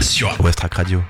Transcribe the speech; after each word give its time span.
Sur 0.00 0.40
Westrack 0.42 0.74
Radio. 0.74 1.02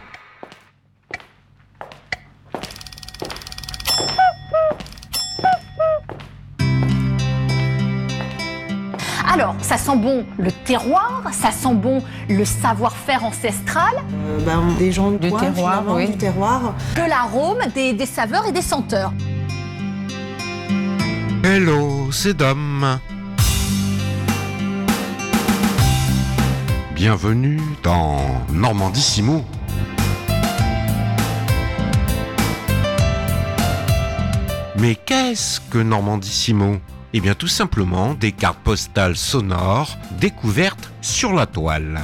Alors, 9.31 9.55
ça 9.61 9.77
sent 9.77 9.97
bon 9.97 10.25
le 10.39 10.51
terroir, 10.51 11.23
ça 11.33 11.51
sent 11.51 11.75
bon 11.75 12.03
le 12.29 12.45
savoir-faire 12.45 13.25
ancestral, 13.25 13.95
Euh, 14.27 14.39
ben, 14.45 14.63
des 14.79 14.91
gens 14.91 15.11
du, 15.11 15.19
Du 15.19 15.29
coin, 15.31 15.41
terroir, 15.41 15.83
oui. 15.89 16.07
du 16.07 16.17
terroir. 16.17 16.75
de 16.97 17.09
l'arôme, 17.09 17.59
des, 17.75 17.93
des 17.93 18.07
saveurs 18.07 18.47
et 18.47 18.53
des 18.53 18.63
senteurs. 18.63 19.13
Hello, 21.45 22.09
c'est 22.11 22.35
Dom. 22.35 22.99
Bienvenue 26.99 27.61
dans 27.85 28.19
Normandissimo. 28.51 29.45
Mais 34.81 34.97
qu'est-ce 34.97 35.61
que 35.61 35.79
Normandissimo 35.79 36.81
Eh 37.13 37.21
bien 37.21 37.35
tout 37.35 37.47
simplement 37.47 38.15
des 38.15 38.33
cartes 38.33 38.59
postales 38.65 39.15
sonores 39.15 39.97
découvertes 40.19 40.93
sur 41.01 41.33
la 41.35 41.47
toile. 41.47 42.01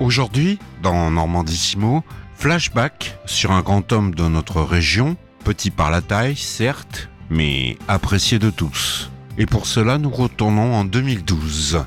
Aujourd'hui, 0.00 0.58
dans 0.82 1.10
Normandissimo, 1.10 2.04
flashback 2.36 3.18
sur 3.26 3.52
un 3.52 3.60
grand 3.60 3.92
homme 3.92 4.14
de 4.14 4.26
notre 4.28 4.62
région, 4.62 5.18
petit 5.44 5.70
par 5.70 5.90
la 5.90 6.00
taille, 6.00 6.36
certes, 6.36 7.10
mais 7.28 7.76
apprécié 7.86 8.38
de 8.38 8.48
tous. 8.48 9.10
Et 9.40 9.46
pour 9.46 9.66
cela, 9.66 9.96
nous 9.96 10.10
retournons 10.10 10.74
en 10.74 10.84
2012. 10.84 11.82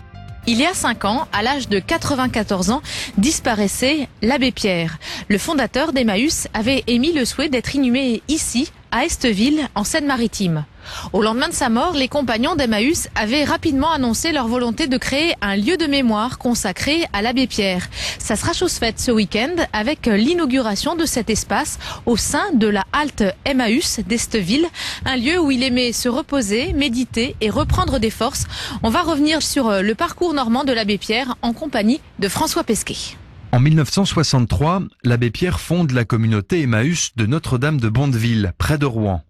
Il 0.48 0.58
y 0.58 0.66
a 0.66 0.74
5 0.74 1.06
ans, 1.06 1.28
à 1.32 1.44
l'âge 1.44 1.70
de 1.70 1.78
94 1.78 2.72
ans, 2.72 2.82
disparaissait 3.20 4.08
l'abbé 4.24 4.52
Pierre. 4.52 4.98
Le 5.28 5.38
fondateur 5.38 5.94
d'Emmaüs 5.94 6.48
avait 6.56 6.84
émis 6.88 7.14
le 7.14 7.26
souhait 7.26 7.50
d'être 7.50 7.76
inhumé 7.76 8.24
ici, 8.28 8.72
à 8.92 9.06
Esteville, 9.06 9.70
en 9.76 9.84
Seine-Maritime. 9.84 10.66
Au 11.12 11.22
lendemain 11.22 11.50
de 11.50 11.54
sa 11.54 11.70
mort, 11.70 11.94
les 11.94 12.08
compagnons 12.08 12.56
d'Emmaüs 12.56 13.08
avaient 13.16 13.44
rapidement 13.44 13.92
annoncé 13.92 14.32
leur 14.32 14.48
volonté 14.48 14.88
de 14.88 14.98
créer 14.98 15.34
un 15.42 15.56
lieu 15.56 15.78
de 15.78 15.86
mémoire 15.86 16.38
consacré 16.38 17.06
à 17.14 17.22
l'abbé 17.22 17.48
Pierre. 17.48 17.88
Ça 18.20 18.36
sera 18.36 18.54
chose 18.54 18.74
faite 18.74 19.00
ce 19.00 19.12
week-end 19.12 19.56
avec 19.74 20.06
l'inauguration 20.06 20.96
de 20.96 21.06
cet 21.06 21.30
espace 21.30 21.80
au 22.06 22.18
sein 22.18 22.52
de 22.54 22.68
la 22.68 22.86
halte 22.94 23.24
Emmaüs 23.46 24.00
d'Esteville, 24.08 24.68
un 25.06 25.18
lieu 25.18 25.40
où 25.40 25.52
il 25.52 25.64
aimait 25.64 25.92
se 25.92 26.10
reposer, 26.10 26.74
méditer 26.74 27.36
et 27.42 27.50
reprendre 27.50 28.00
des 28.00 28.10
forces. 28.10 28.46
On 28.84 28.90
va 28.90 29.02
revenir 29.02 29.42
sur 29.42 29.82
le 29.82 29.96
parcours 29.96 30.34
normand 30.34 30.64
de 30.64 30.74
l'abbé 30.74 30.98
Pierre 30.98 31.36
en 31.42 31.54
compagnie 31.54 32.02
de 32.20 32.28
François 32.28 32.64
Pesquet. 32.64 33.18
En 33.54 33.60
1963, 33.60 34.82
l'abbé 35.04 35.30
Pierre 35.30 35.60
fonde 35.60 35.92
la 35.92 36.06
communauté 36.06 36.64
Emmaüs 36.64 37.12
de 37.16 37.28
Notre-Dame 37.28 37.80
de 37.80 37.88
Bondeville, 37.88 38.54
près 38.58 38.80
de 38.80 38.88
Rouen. 38.88 39.22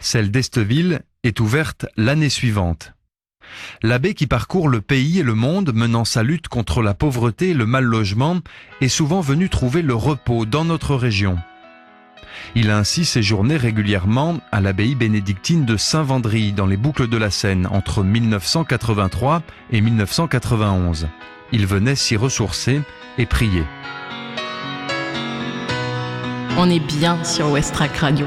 Celle 0.00 0.30
d'Esteville 0.30 1.02
est 1.22 1.40
ouverte 1.40 1.86
l'année 1.96 2.30
suivante. 2.30 2.94
L'abbé 3.82 4.14
qui 4.14 4.26
parcourt 4.26 4.68
le 4.68 4.80
pays 4.80 5.18
et 5.18 5.22
le 5.22 5.34
monde 5.34 5.72
menant 5.74 6.04
sa 6.04 6.22
lutte 6.22 6.48
contre 6.48 6.82
la 6.82 6.94
pauvreté 6.94 7.50
et 7.50 7.54
le 7.54 7.66
mal 7.66 7.84
logement 7.84 8.38
est 8.80 8.88
souvent 8.88 9.20
venu 9.20 9.48
trouver 9.48 9.82
le 9.82 9.94
repos 9.94 10.46
dans 10.46 10.64
notre 10.64 10.94
région. 10.94 11.38
Il 12.54 12.70
a 12.70 12.78
ainsi 12.78 13.04
séjourné 13.04 13.56
régulièrement 13.56 14.40
à 14.50 14.60
l'abbaye 14.60 14.94
bénédictine 14.94 15.66
de 15.66 15.76
Saint-Vendry 15.76 16.52
dans 16.52 16.66
les 16.66 16.76
boucles 16.76 17.08
de 17.08 17.16
la 17.16 17.30
Seine 17.30 17.66
entre 17.66 18.02
1983 18.02 19.42
et 19.70 19.80
1991. 19.80 21.08
Il 21.52 21.66
venait 21.66 21.96
s'y 21.96 22.16
ressourcer 22.16 22.80
et 23.18 23.26
prier. 23.26 23.64
On 26.56 26.70
est 26.70 26.80
bien 26.80 27.22
sur 27.24 27.50
Westrack 27.50 27.96
Radio. 27.98 28.26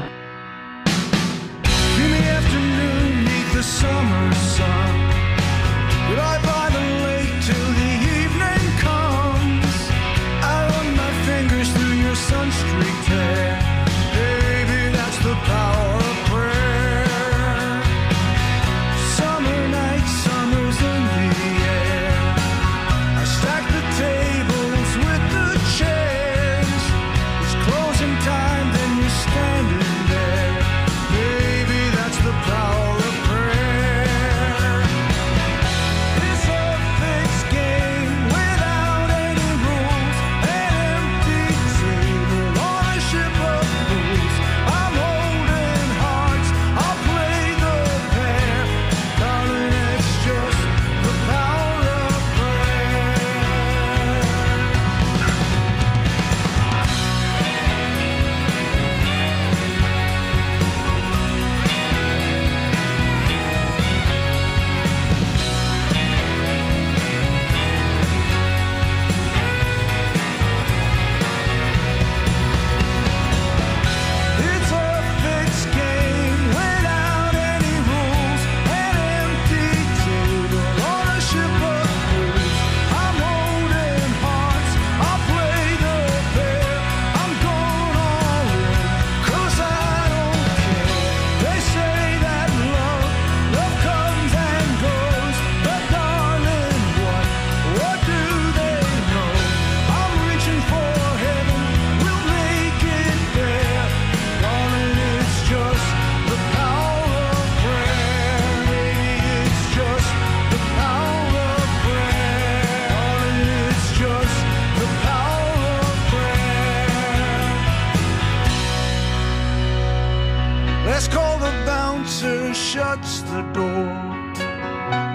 Street. 12.54 13.13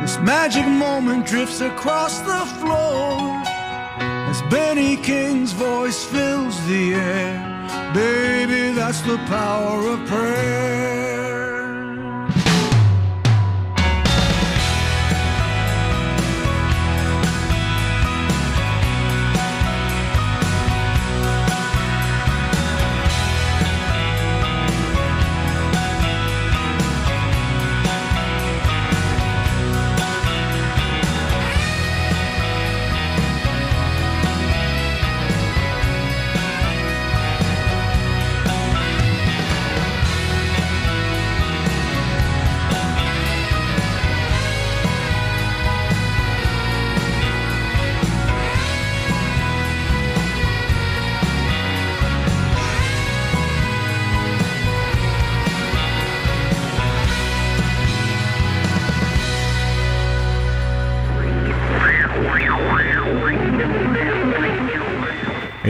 This 0.10 0.18
magic 0.22 0.66
moment 0.66 1.28
drifts 1.28 1.62
across 1.62 2.18
the 2.22 2.44
floor 2.60 3.44
as 4.32 4.42
Benny 4.50 4.98
King's 4.98 5.52
voice 5.52 6.04
fills 6.04 6.58
the 6.66 6.96
air. 6.96 7.94
Baby, 7.94 8.74
that's 8.74 9.02
the 9.02 9.18
power 9.28 9.88
of 9.88 10.04
prayer. 10.08 11.09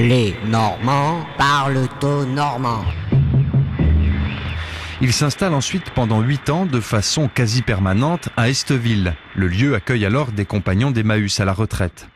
Les 0.01 0.34
Normands 0.46 1.25
parlent 1.38 1.90
au 2.04 2.24
normand. 2.24 2.86
Il 5.01 5.12
s'installe 5.12 5.54
ensuite 5.54 5.90
pendant 5.90 6.22
huit 6.22 6.50
ans 6.50 6.66
de 6.66 6.80
façon 6.80 7.28
quasi 7.28 7.62
permanente 7.62 8.30
à 8.38 8.48
Esteville. 8.48 9.13
Le 9.36 9.50
lieu 9.50 9.75
accueille 9.75 10.06
alors 10.06 10.31
des 10.31 10.46
compagnons 10.46 10.92
d'Emmaüs 10.92 11.42
à 11.42 11.46
la 11.46 11.51
retraite. 11.51 12.07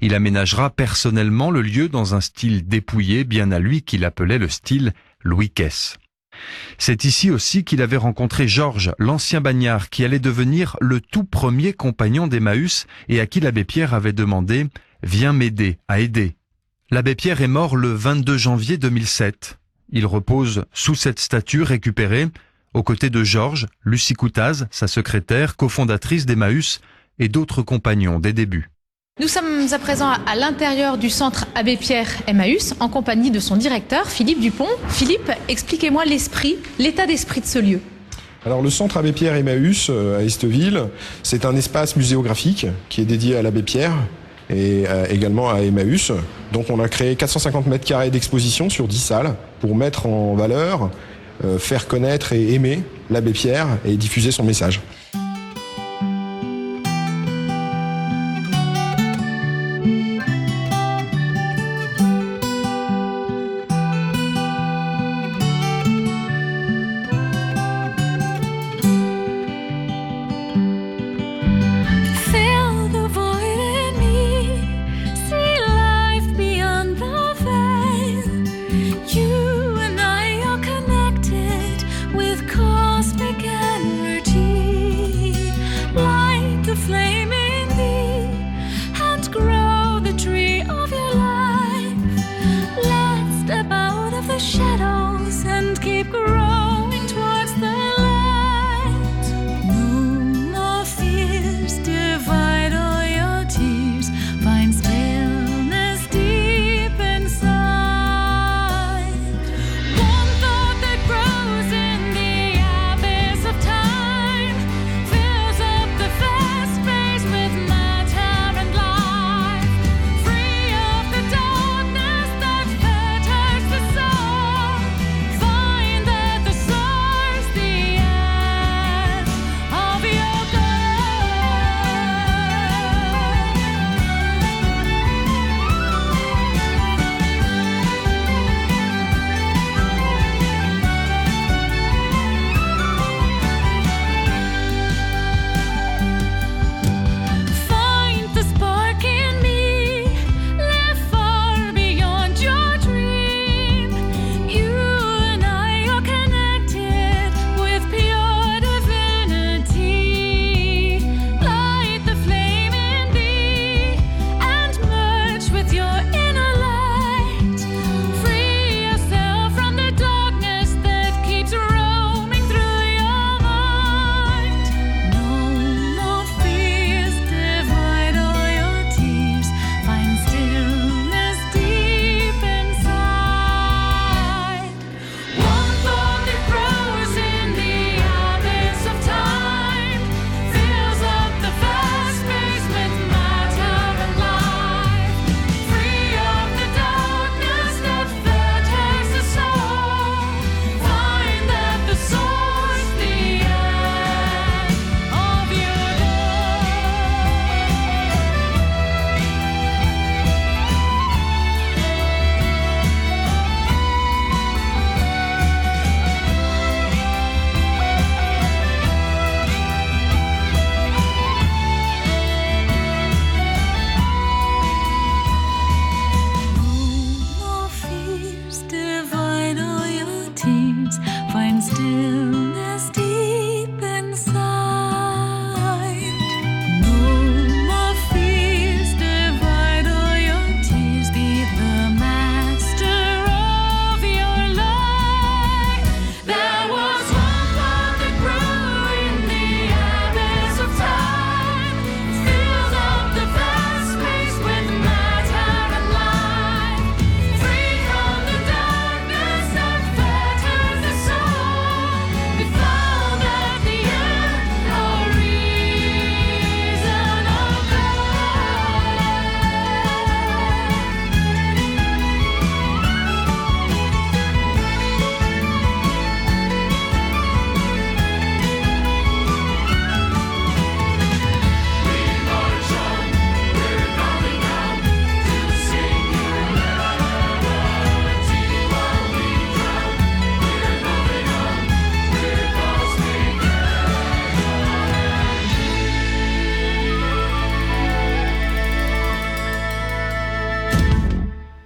Il 0.00 0.14
aménagera 0.14 0.70
personnellement 0.70 1.50
le 1.50 1.62
lieu 1.62 1.88
dans 1.88 2.14
un 2.14 2.20
style 2.20 2.68
dépouillé 2.68 3.24
bien 3.24 3.50
à 3.50 3.58
lui 3.58 3.82
qu'il 3.82 4.04
appelait 4.04 4.38
le 4.38 4.48
style 4.48 4.92
Louis 5.24 5.50
Kess. 5.50 5.96
C'est 6.78 7.04
ici 7.04 7.32
aussi 7.32 7.64
qu'il 7.64 7.82
avait 7.82 7.96
rencontré 7.96 8.46
Georges, 8.46 8.92
l'ancien 9.00 9.40
bagnard, 9.40 9.90
qui 9.90 10.04
allait 10.04 10.20
devenir 10.20 10.76
le 10.80 11.00
tout 11.00 11.24
premier 11.24 11.72
compagnon 11.72 12.28
d'Emmaüs 12.28 12.86
et 13.08 13.18
à 13.18 13.26
qui 13.26 13.40
l'abbé 13.40 13.64
Pierre 13.64 13.94
avait 13.94 14.12
demandé 14.12 14.68
«Viens 15.02 15.32
m'aider, 15.32 15.78
à 15.88 15.98
aider». 15.98 16.36
L'abbé 16.92 17.14
Pierre 17.14 17.40
est 17.40 17.48
mort 17.48 17.74
le 17.74 17.90
22 17.94 18.36
janvier 18.36 18.76
2007. 18.76 19.56
Il 19.92 20.04
repose 20.04 20.66
sous 20.74 20.94
cette 20.94 21.20
statue 21.20 21.62
récupérée, 21.62 22.28
aux 22.74 22.82
côtés 22.82 23.08
de 23.08 23.24
Georges, 23.24 23.66
Lucie 23.82 24.12
Coutaz, 24.12 24.66
sa 24.70 24.86
secrétaire, 24.88 25.56
cofondatrice 25.56 26.26
d'Emmaüs, 26.26 26.82
et 27.18 27.30
d'autres 27.30 27.62
compagnons 27.62 28.20
des 28.20 28.34
débuts. 28.34 28.68
Nous 29.18 29.28
sommes 29.28 29.68
à 29.72 29.78
présent 29.78 30.10
à 30.26 30.36
l'intérieur 30.36 30.98
du 30.98 31.08
centre 31.08 31.46
Abbé 31.54 31.78
Pierre 31.78 32.10
Emmaüs 32.26 32.74
en 32.78 32.90
compagnie 32.90 33.30
de 33.30 33.40
son 33.40 33.56
directeur 33.56 34.10
Philippe 34.10 34.40
Dupont. 34.40 34.68
Philippe, 34.90 35.32
expliquez-moi 35.48 36.04
l'esprit, 36.04 36.58
l'état 36.78 37.06
d'esprit 37.06 37.40
de 37.40 37.46
ce 37.46 37.58
lieu. 37.58 37.80
Alors 38.44 38.60
le 38.60 38.68
centre 38.68 38.98
Abbé 38.98 39.12
Pierre 39.12 39.36
Emmaüs 39.36 39.88
euh, 39.88 40.18
à 40.18 40.24
Esteville, 40.24 40.88
c'est 41.22 41.46
un 41.46 41.56
espace 41.56 41.96
muséographique 41.96 42.66
qui 42.90 43.00
est 43.00 43.06
dédié 43.06 43.36
à 43.36 43.40
l'Abbé 43.40 43.62
Pierre 43.62 43.94
et 44.50 44.84
euh, 44.88 45.06
également 45.10 45.50
à 45.50 45.60
Emmaüs. 45.60 46.12
Donc 46.52 46.66
on 46.70 46.80
a 46.80 46.88
créé 46.88 47.16
450 47.16 47.66
mètres 47.66 47.84
carrés 47.84 48.10
d'exposition 48.10 48.68
sur 48.70 48.88
10 48.88 48.98
salles 48.98 49.34
pour 49.60 49.74
mettre 49.74 50.06
en 50.06 50.34
valeur, 50.34 50.90
euh, 51.44 51.58
faire 51.58 51.86
connaître 51.86 52.32
et 52.32 52.52
aimer 52.54 52.82
l'Abbé 53.10 53.32
Pierre 53.32 53.66
et 53.84 53.96
diffuser 53.96 54.30
son 54.30 54.44
message. 54.44 54.80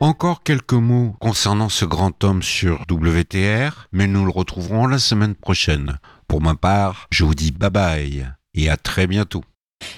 Encore 0.07 0.45
quelques 0.45 0.73
mots 0.73 1.17
concernant 1.19 1.69
ce 1.69 1.85
grand 1.85 2.23
homme 2.23 2.41
sur 2.41 2.85
WTR, 2.89 3.89
mais 3.91 4.07
nous 4.07 4.25
le 4.25 4.31
retrouverons 4.31 4.87
la 4.87 5.01
semaine 5.01 5.35
prochaine. 5.35 5.99
Pour 6.29 6.41
ma 6.41 6.55
part, 6.55 7.09
je 7.11 7.25
vous 7.25 7.35
dis 7.35 7.51
bye 7.51 7.71
bye 7.71 8.25
et 8.55 8.71
à 8.71 8.77
très 8.77 9.09
bientôt. 9.09 9.43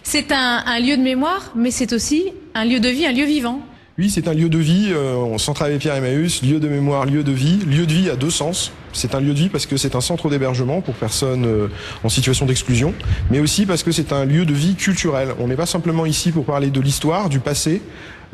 C'est 0.03 0.33
un, 0.33 0.63
un 0.65 0.81
lieu 0.81 0.97
de 0.97 1.03
mémoire, 1.03 1.53
mais 1.55 1.71
c'est 1.71 1.93
aussi 1.93 2.33
un 2.55 2.65
lieu 2.65 2.81
de 2.81 2.89
vie, 2.89 3.05
un 3.05 3.13
lieu 3.13 3.27
vivant. 3.27 3.61
Oui, 3.99 4.11
c'est 4.11 4.29
un 4.29 4.33
lieu 4.33 4.49
de 4.49 4.59
vie, 4.59 4.93
euh, 4.93 5.37
Centre 5.39 5.63
Abbé 5.63 5.77
Pierre 5.77 5.97
Emmaüs, 5.97 6.43
lieu 6.43 6.61
de 6.61 6.69
mémoire, 6.69 7.05
lieu 7.05 7.25
de 7.25 7.33
vie. 7.33 7.59
Lieu 7.67 7.85
de 7.85 7.93
vie 7.93 8.09
a 8.09 8.15
deux 8.15 8.31
sens. 8.31 8.71
C'est 8.93 9.17
un 9.17 9.21
lieu 9.21 9.35
de 9.35 9.39
vie 9.39 9.49
parce 9.49 9.67
que 9.67 9.77
c'est 9.77 9.97
un 9.97 10.01
centre 10.01 10.31
d'hébergement 10.31 10.81
pour 10.81 10.95
personnes 10.95 11.45
euh, 11.45 11.67
en 12.05 12.09
situation 12.09 12.47
d'exclusion, 12.47 12.95
mais 13.29 13.41
aussi 13.41 13.67
parce 13.67 13.83
que 13.83 13.91
c'est 13.91 14.13
un 14.13 14.25
lieu 14.25 14.47
de 14.47 14.55
vie 14.55 14.77
culturel. 14.77 15.35
On 15.41 15.49
n'est 15.49 15.57
pas 15.57 15.67
simplement 15.67 16.07
ici 16.07 16.31
pour 16.31 16.45
parler 16.45 16.71
de 16.71 16.81
l'histoire, 16.81 17.29
du 17.29 17.41
passé, 17.41 17.83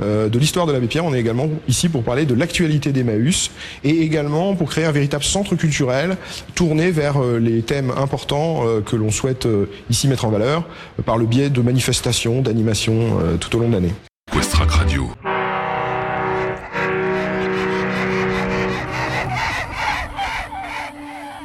de 0.01 0.39
l'histoire 0.39 0.67
de 0.67 0.73
l'abbé 0.73 0.87
Pierre, 0.87 1.05
on 1.05 1.15
est 1.15 1.21
également 1.21 1.49
ici 1.69 1.89
pour 1.89 2.03
parler 2.03 2.27
de 2.27 2.35
l'actualité 2.35 2.93
d'Emmaüs 2.93 3.51
et 3.85 4.03
également 4.03 4.55
pour 4.55 4.69
créer 4.69 4.85
un 4.85 4.93
véritable 4.93 5.25
centre 5.25 5.55
culturel 5.55 6.17
tourné 6.55 6.91
vers 6.91 7.23
euh, 7.23 7.39
les 7.39 7.63
thèmes 7.63 7.93
importants 7.97 8.67
euh, 8.67 8.81
que 8.81 8.97
l'on 8.97 9.11
souhaite 9.11 9.47
euh, 9.47 9.67
ici 9.91 10.09
mettre 10.09 10.25
en 10.25 10.31
valeur 10.31 10.65
euh, 10.99 11.03
par 11.03 11.19
le 11.19 11.27
biais 11.27 11.51
de 11.51 11.61
manifestations, 11.61 12.43
d'animations 12.43 13.19
euh, 13.21 13.37
tout 13.37 13.55
au 13.57 13.61
long 13.61 13.69
de 13.69 13.75
l'année. 13.75 13.95
Westrack 14.35 14.71
Radio. 14.71 15.11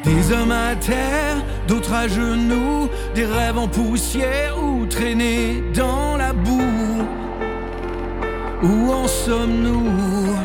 Des 0.06 0.32
hommes 0.34 0.52
à 0.52 0.76
terre, 0.76 1.44
d'autres 1.68 1.94
à 1.94 2.08
genoux, 2.08 2.90
des 3.14 3.26
rêves 3.26 3.58
en 3.58 3.68
poussière 3.68 4.56
ou 4.64 4.86
traînés 4.86 5.62
dans 5.76 6.18
la 6.18 6.34
boue. 6.34 7.29
Où 8.62 8.92
en 8.92 9.08
sommes-nous? 9.08 10.36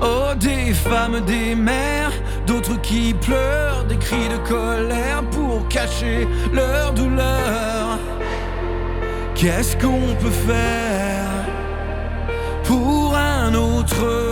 Oh, 0.00 0.34
des 0.36 0.72
femmes, 0.72 1.20
des 1.20 1.54
mères, 1.54 2.12
d'autres 2.46 2.80
qui 2.80 3.14
pleurent, 3.14 3.84
des 3.84 3.98
cris 3.98 4.28
de 4.28 4.38
colère 4.48 5.22
pour 5.30 5.68
cacher 5.68 6.26
leur 6.52 6.92
douleur. 6.94 7.98
Qu'est-ce 9.34 9.76
qu'on 9.76 10.14
peut 10.20 10.30
faire 10.30 11.28
pour 12.64 13.14
un 13.14 13.54
autre 13.54 14.31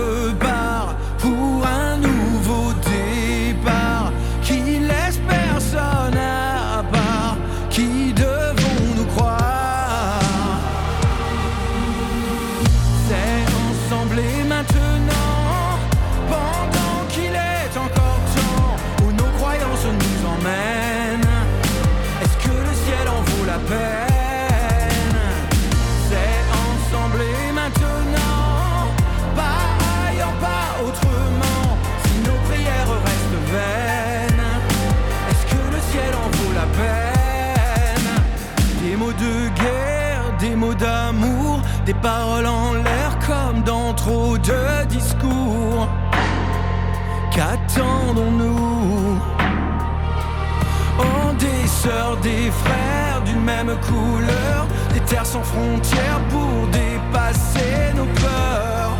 des 52.23 52.51
frères 52.51 53.23
d'une 53.25 53.43
même 53.43 53.75
couleur, 53.89 54.67
des 54.93 55.01
terres 55.01 55.27
sans 55.27 55.43
frontières 55.43 56.21
pour 56.29 56.67
dépasser 56.69 57.93
nos 57.97 58.07
peurs. 58.07 58.97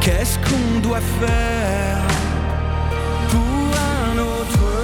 Qu'est-ce 0.00 0.38
qu'on 0.38 0.80
doit 0.80 1.00
faire 1.20 1.98
pour 3.30 3.40
un 3.40 4.18
autre 4.18 4.83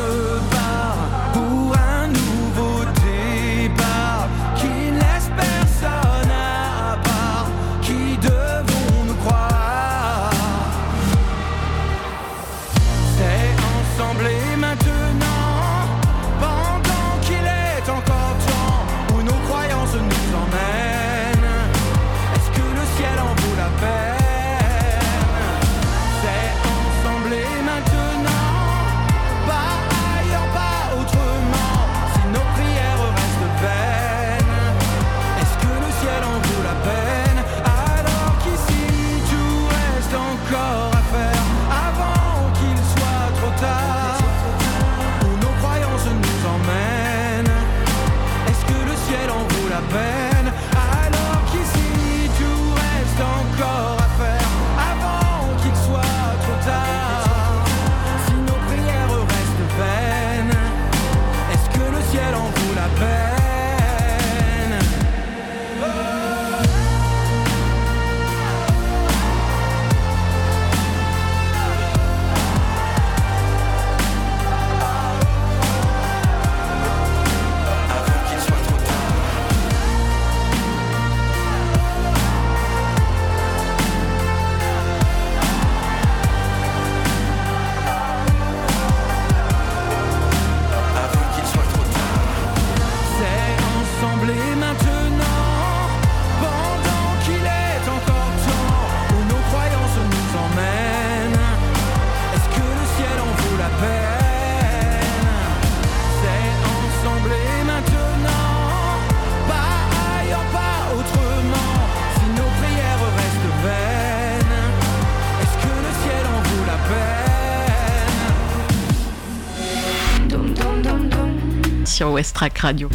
Sur 122.20 122.26
Westrack 122.26 122.58
Radio. 122.58 122.90